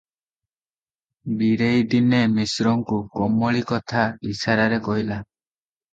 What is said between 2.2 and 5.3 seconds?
ମିଶ୍ରଙ୍କୁ କମଳୀ କଥା ଇଶାରାରେ କହିଲା।